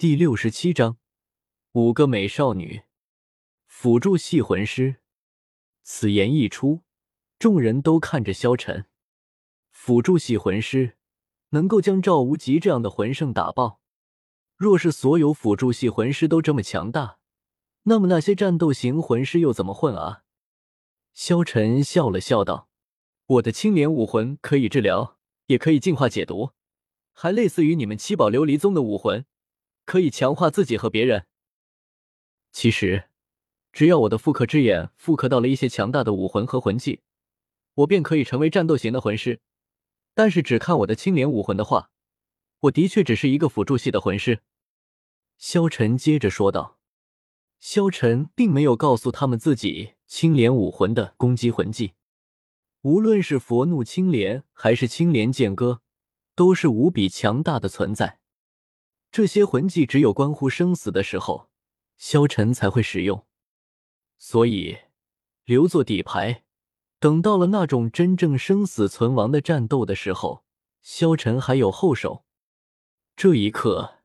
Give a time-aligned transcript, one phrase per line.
[0.00, 0.96] 第六十七章，
[1.72, 2.84] 五个美少女，
[3.66, 4.96] 辅助系魂师。
[5.82, 6.80] 此言一出，
[7.38, 8.86] 众人都看着萧晨。
[9.70, 10.96] 辅助系魂师
[11.50, 13.82] 能够将赵无极这样的魂圣打爆。
[14.56, 17.18] 若是所有辅助系魂师都这么强大，
[17.82, 20.22] 那么那些战斗型魂师又怎么混啊？
[21.12, 22.70] 萧晨笑了笑道
[23.36, 26.52] ：“我的青莲武魂可以治疗，也可以净化解毒，
[27.12, 29.26] 还类似于你们七宝琉璃宗的武魂。”
[29.90, 31.26] 可以强化自己和别人。
[32.52, 33.08] 其实，
[33.72, 37.00] 只要我的复刻之眼复刻到了一些强大的武魂和魂技，
[37.74, 39.40] 我便可以成为战斗型的魂师。
[40.14, 41.90] 但是，只看我的青莲武魂的话，
[42.60, 44.42] 我的确只是一个辅助系的魂师。
[45.38, 46.78] 萧晨接着说道。
[47.58, 51.94] 萧晨并没有告诉他们自己青莲武魂的攻击魂技，
[52.82, 55.82] 无论是佛怒青莲还是青莲剑歌，
[56.36, 58.19] 都是无比强大的存在。
[59.10, 61.50] 这些魂技只有关乎生死的时候，
[61.96, 63.26] 萧晨才会使用，
[64.18, 64.78] 所以
[65.44, 66.44] 留作底牌。
[67.00, 70.44] 等到了那种真正生死存亡的战斗的时候，
[70.82, 72.24] 萧晨还有后手。
[73.16, 74.00] 这一刻，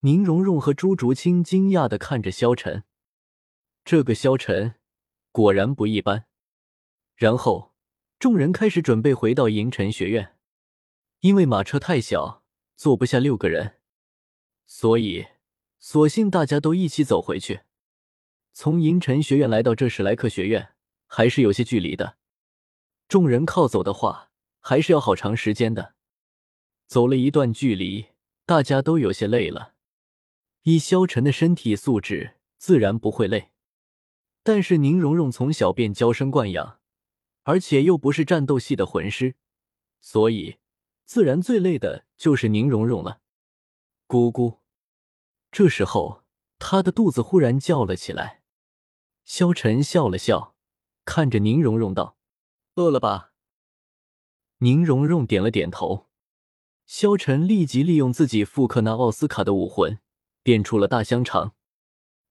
[0.00, 2.84] 宁荣荣和朱竹清惊讶的看着萧晨，
[3.84, 4.76] 这个萧晨
[5.30, 6.26] 果然不一般。
[7.14, 7.74] 然后，
[8.18, 10.36] 众人开始准备回到银尘学院，
[11.20, 12.42] 因为马车太小，
[12.74, 13.81] 坐不下六个人。
[14.66, 15.26] 所以，
[15.78, 17.60] 索性大家都一起走回去。
[18.52, 20.74] 从银尘学院来到这史莱克学院，
[21.06, 22.16] 还是有些距离的。
[23.08, 25.94] 众人靠走的话，还是要好长时间的。
[26.86, 28.08] 走了一段距离，
[28.44, 29.74] 大家都有些累了。
[30.64, 33.50] 以萧晨的身体素质，自然不会累。
[34.42, 36.78] 但是宁荣荣从小便娇生惯养，
[37.44, 39.36] 而且又不是战斗系的魂师，
[40.00, 40.58] 所以
[41.06, 43.21] 自然最累的就是宁荣荣了。
[44.12, 44.58] 咕咕。
[45.50, 46.22] 这时候，
[46.58, 48.42] 他的肚子忽然叫了起来。
[49.24, 50.54] 萧晨笑了笑，
[51.06, 52.18] 看着宁荣荣道
[52.76, 53.32] ：“饿了吧？”
[54.60, 56.10] 宁荣荣点了点头。
[56.84, 59.98] 萧晨立即利用自己复刻那奥斯卡的武魂，
[60.42, 61.54] 变出了大香肠。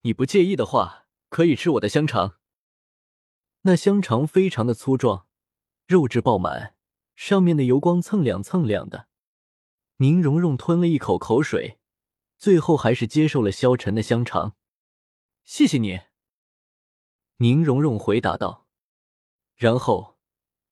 [0.00, 2.36] 你不介意的话，可以吃我的香肠。
[3.62, 5.26] 那香肠非常的粗壮，
[5.86, 6.74] 肉质爆满，
[7.14, 9.08] 上面的油光蹭亮蹭亮的。
[9.96, 11.78] 宁荣荣吞了一口口水。
[12.38, 14.54] 最后还是接受了萧晨的香肠，
[15.42, 16.00] 谢谢你。
[17.38, 18.66] 宁荣荣回答道。
[19.54, 20.18] 然后，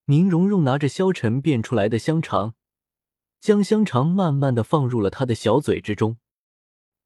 [0.04, 2.54] 宁荣荣拿着萧晨变出来的香肠，
[3.40, 6.18] 将香肠慢慢的放入了他的小嘴之中。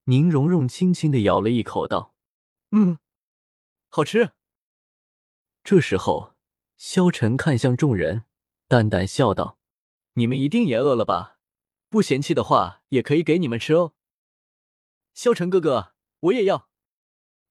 [0.04, 2.16] 宁荣荣轻轻的咬了一口，道
[2.72, 2.98] ：“嗯，
[3.88, 4.32] 好吃。”
[5.62, 6.34] 这时候，
[6.76, 8.24] 萧晨看向众人，
[8.66, 9.56] 淡淡笑道
[10.14, 11.37] ：“你们一定也饿了吧？
[11.88, 13.94] 不嫌弃的话，也可以给你们吃哦。”
[15.14, 16.68] 萧晨哥哥，我也要。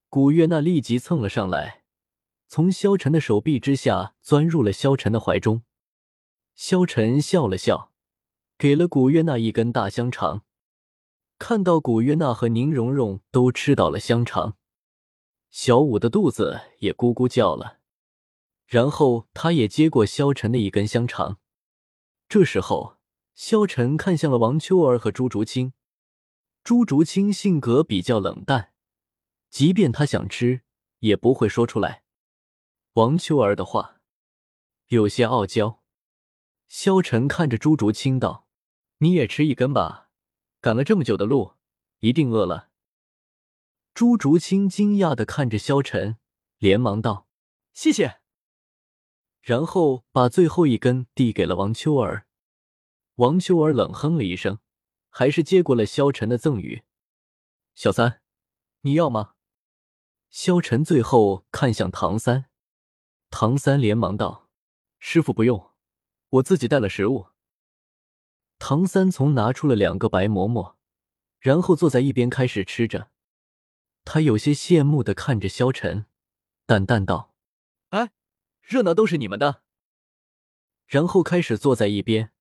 [0.10, 1.84] 古月娜立即蹭了上来，
[2.48, 5.64] 从萧晨的手臂之下钻入了萧晨的怀中。
[6.56, 7.92] 萧晨笑了笑，
[8.58, 10.44] 给了古月娜一根大香肠。
[11.38, 14.58] 看到古月娜和宁荣荣都吃到了香肠，
[15.50, 17.80] 小五的肚子也咕咕叫了。
[18.66, 21.38] 然后他也接过萧晨的一根香肠。
[22.28, 22.97] 这时候，
[23.38, 25.74] 萧晨看向了王秋儿和朱竹清。
[26.64, 28.74] 朱竹清性格比较冷淡，
[29.52, 30.64] 即便他想吃，
[31.02, 32.04] 也不会说出来。
[32.94, 34.02] 王秋儿的话
[34.88, 35.84] 有些傲娇。
[36.68, 38.48] 萧晨看着朱竹清道
[38.98, 40.10] ：“你也吃一根吧，
[40.60, 41.54] 赶了这么久的路，
[42.00, 42.72] 一定饿了。”
[43.94, 46.18] 朱竹清惊讶的看着萧晨，
[46.58, 47.28] 连忙道
[47.76, 48.20] ：“谢谢。”
[49.44, 52.27] 然后把最后一根递给了王秋儿。
[53.18, 54.58] 王秋儿冷哼了一声。
[55.10, 56.84] 还是接过了萧晨的赠予，
[57.74, 58.22] 小三，
[58.82, 59.34] 你要吗？
[60.30, 62.52] 萧晨最后看向唐三，
[63.32, 64.48] 唐三连忙道
[65.00, 65.72] ：“师傅不用，
[66.30, 67.30] 我自己带了食物。”
[68.60, 70.78] 唐三从拿出了两个白馍馍，
[71.40, 73.10] 然后坐在一边开始吃着。
[74.06, 76.06] 他有些羡慕的看着萧晨，
[76.68, 77.34] 淡淡道
[77.90, 78.12] ：“哎，
[78.62, 79.64] 热闹都是你们的。”
[80.86, 82.32] 然后开始坐在一边，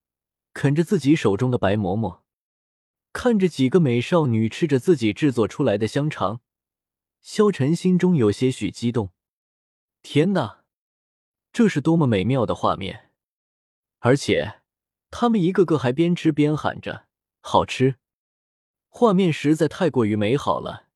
[0.56, 2.24] 啃着自己手中的白馍馍。
[3.12, 6.40] 看着几个美少女吃着自己制作出来的香肠，
[7.20, 9.12] 萧晨心中有些许激动。
[10.00, 10.64] 天哪，
[11.52, 13.10] 这是多么美妙的画面！
[13.98, 14.62] 而且，
[15.10, 17.06] 他们一个个还边吃边喊着
[17.42, 17.96] “好吃”，
[18.88, 20.86] 画面实在太过于美好了。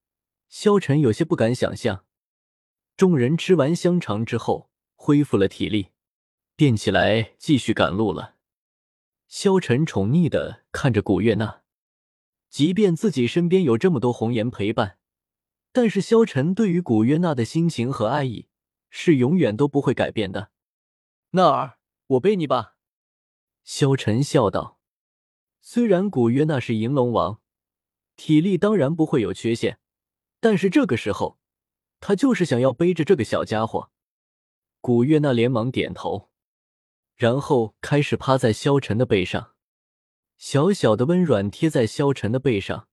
[0.48, 2.06] 萧晨有些不敢想象。
[2.96, 5.90] 众人吃完香肠之后，恢复了体力，
[6.56, 8.36] 便起来继续赶路了。
[9.30, 11.62] 萧晨宠溺的看着古月娜。
[12.48, 14.98] 即便自己身边有这么多红颜陪伴，
[15.70, 18.48] 但是萧晨对于古月娜的心情和爱意
[18.88, 20.50] 是永远都不会改变的。
[21.30, 21.78] 娜儿，
[22.08, 22.74] 我背你吧。”
[23.62, 24.80] 萧晨笑道。
[25.60, 27.40] 虽然古月娜是银龙王，
[28.16, 29.78] 体力当然不会有缺陷，
[30.40, 31.38] 但是这个时候，
[32.00, 33.92] 他就是想要背着这个小家伙。
[34.80, 36.29] 古月娜连忙点头，
[37.20, 39.52] 然后开始趴在萧晨的背上，
[40.38, 42.88] 小小的温软贴在萧晨的背上。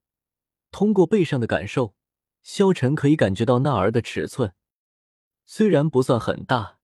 [0.70, 1.94] 通过背上的感受，
[2.42, 4.52] 萧晨可以感觉到娜儿的尺寸，
[5.46, 6.76] 虽然不算很大，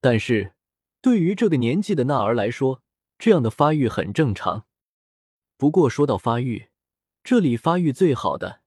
[0.00, 0.54] 但是
[1.00, 2.84] 对于这个年纪的娜儿来说，
[3.18, 4.66] 这样的发育很正常。
[5.56, 6.68] 不过说到发育，
[7.24, 8.60] 这里发育最好的，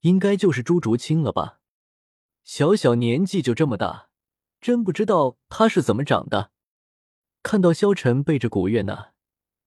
[0.00, 1.60] 应该就是朱竹清了吧？
[2.42, 4.08] 小小年纪就这么大。
[4.62, 6.52] 真不知道他是怎么长的。
[7.46, 9.12] 看到萧晨背着古月娜，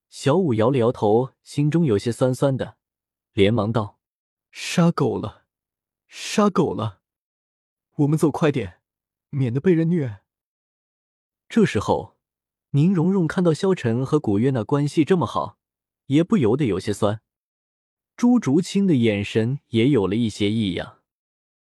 [0.09, 2.75] 小五摇了摇头，心中有些酸酸的，
[3.31, 4.01] 连忙道
[4.51, 5.45] ：“杀狗了，
[6.05, 6.99] 杀狗了！
[7.99, 8.81] 我们走快点，
[9.29, 10.19] 免得被人虐。”
[11.47, 12.17] 这时候，
[12.71, 15.57] 宁荣荣看到萧晨和古月娜关系这么好，
[16.07, 17.21] 也不由得有些酸。
[18.17, 20.98] 朱竹清的眼神也有了一些异样。